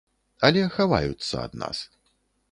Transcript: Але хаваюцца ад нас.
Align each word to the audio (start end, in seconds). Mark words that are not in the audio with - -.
Але 0.47 0.63
хаваюцца 0.77 1.35
ад 1.47 1.53
нас. 1.65 1.83